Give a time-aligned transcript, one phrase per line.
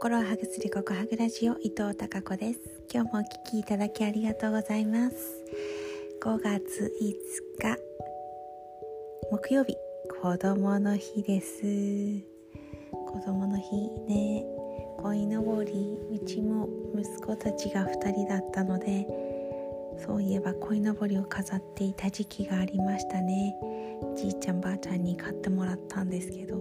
[0.00, 2.60] 心をハグするココハグラジオ伊藤孝子です。
[2.88, 5.16] 今日もお聞きいただきありがとうございます。
[6.22, 7.76] 5月5日
[9.32, 9.74] 木曜日
[10.22, 11.62] 子供の日です。
[12.92, 14.44] 子供の日ね。
[15.02, 19.04] 鯉のぼりうちも息子たちが2人だったので
[20.06, 23.56] そういえば鯉のぼりを飾っていた時期がありましたね。
[24.16, 26.56] じいちゃんばあちゃんに買ってもらったんですけど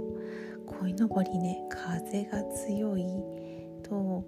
[0.66, 3.37] 鯉のぼりね風が強い。
[3.88, 4.26] と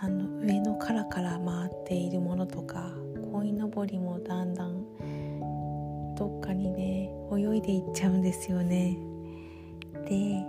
[0.00, 2.92] あの上の殻から回っているものとか
[3.32, 8.96] 鯉のぼりもだんだんどっかにね泳いでいっちゃうんですよね。
[10.08, 10.44] で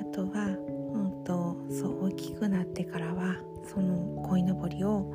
[0.00, 0.46] あとは、
[0.94, 5.12] うんと、そう大きくなってからはその鯉のぼりを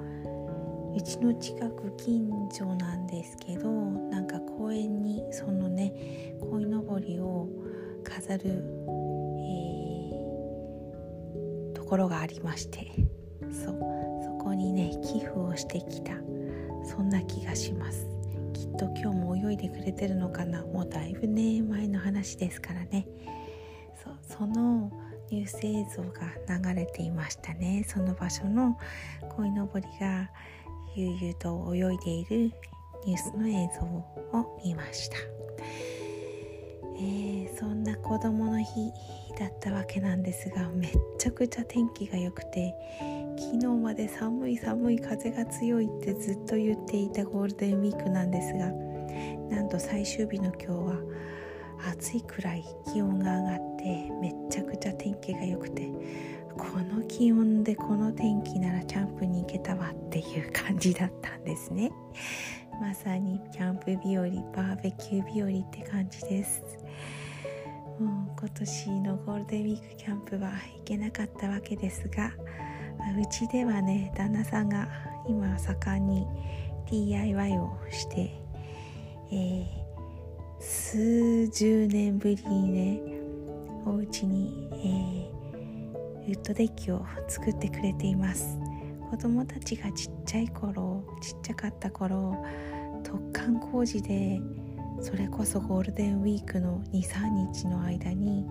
[0.95, 5.93] うちの近く近所なんですけどなんか公園にそのね
[6.49, 7.49] 鯉のぼりを
[8.03, 8.63] 飾る、
[11.95, 12.91] ころがありまして
[13.43, 13.79] そう
[14.21, 16.11] そこにね寄付をしてきた
[16.83, 18.05] そんな気がします。
[18.53, 20.65] きっと今日も泳いでくれてるのかな？
[20.65, 23.07] もうだいぶね前の話ですからね。
[24.03, 24.91] そうその
[25.31, 27.85] ニュース映像が流れていましたね。
[27.87, 28.77] その場所の
[29.37, 30.29] 鯉のぼりが
[30.97, 32.51] 悠々と泳いでいる
[33.05, 35.15] ニュースの映像を見ました。
[36.97, 38.91] えー、そんな子供の日
[39.39, 42.73] だったわけなんですがめっちゃくちゃ天気が良くて
[43.37, 48.71] 昨日まで寒い寒い風が強いってずっと言っていたゴールデンウィークなんですが
[49.49, 50.95] なんと最終日の今日は
[51.91, 55.91] 暑いくらい気温が上がってめっちゃくちゃ天気が良くて
[56.57, 61.91] この気温でこの天気ならキャンプに行けたわっていう感じだったんですね。
[62.79, 66.84] まさにキャンプ日和バーベキュー日和って感じです。
[67.99, 72.33] もう今年のゴールデンウィークキャンプは行けなかったわけですが
[73.21, 74.87] うちではね旦那さんが
[75.27, 76.27] 今盛んに
[76.89, 78.31] DIY をして、
[79.31, 79.67] えー、
[80.59, 83.01] 数十年ぶりにね
[83.85, 88.57] お家に、えー、ウッドデッキを作ってくれています。
[89.11, 92.43] 子供たちがちっちゃい頃ちっちゃかった頃
[93.03, 94.41] 突貫工事で
[95.05, 98.43] それこそゴールデンウィークの23日の間に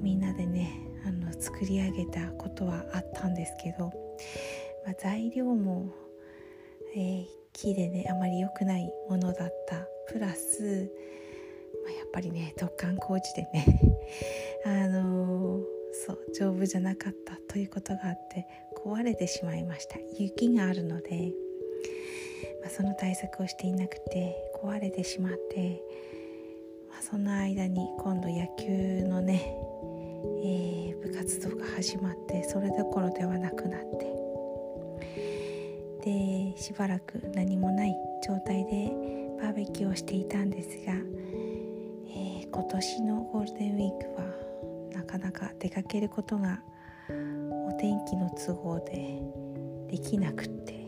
[0.00, 0.70] みんなでね
[1.04, 3.86] あの作り上げたことはあったんですけど、
[4.86, 5.92] まあ、材料も、
[6.94, 9.84] えー、木でねあまり良くないものだった。
[10.06, 10.88] プラス、
[11.84, 13.80] まあ、やっぱりね突貫工事でね
[14.64, 18.46] あのー、そう丈夫じゃなかったということがあって
[18.76, 19.98] 壊れてしまいました。
[20.16, 21.32] 雪があるので、
[22.60, 25.82] まあ、その対策をしていなくて壊れてしまって、
[26.90, 29.56] まあ、その間に今度野球のね、
[30.42, 34.08] えー、部活動が始まってそれどころではなくなって
[36.04, 37.94] でしばらく何もない
[38.26, 38.92] 状態で
[39.40, 44.48] バーベキューをしていたんですが、えー、今年のゴールデンウィークは
[44.92, 46.60] なかなか出かけることが
[47.08, 49.22] お天気の都合で
[49.90, 50.86] できなくって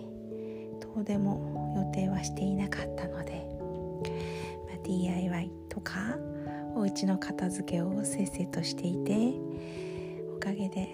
[0.95, 3.50] どうでも予定はしていなかったので、
[4.69, 6.17] まあ、DIY とか
[6.75, 9.35] お家の片付けをせっせとしていて
[10.37, 10.89] おかげで、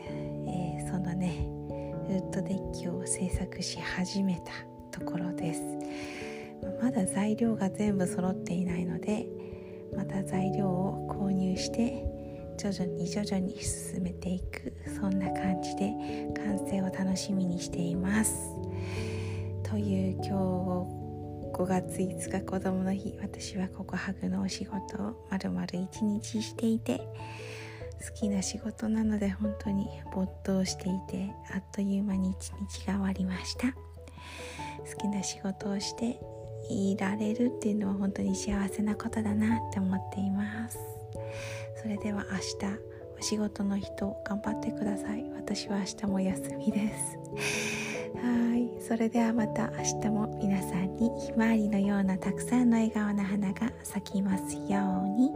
[0.48, 1.48] えー、そのね
[2.08, 5.62] ウッドデッキを制作し始めたところです。
[6.82, 9.26] まだ材料が全部揃っていないので
[9.94, 12.04] また材料を購入して
[12.58, 15.92] 徐々に徐々に進めていくそんな感じで
[16.34, 18.50] 完成を楽しみにしています。
[19.62, 20.95] という今日
[21.56, 23.14] 5月5日子供の日。
[23.22, 33.68] 私はココハグのお仕事をまるまる一日していて好きな仕事なので本当に没頭していてあっという間に一日が終わりました。
[33.72, 36.20] 好きな仕事をして
[36.68, 40.78] いられるっていうのは本当に幸せなことだなって思っています。
[41.80, 42.78] それでは明日
[43.18, 45.24] お仕事の人頑張ってください。
[45.34, 48.05] 私は明日も休みです。
[48.22, 48.70] はい。
[48.82, 55.30] それではまた明日も皆さんにひまわりのようなたくさんの笑顔の花が咲きますように。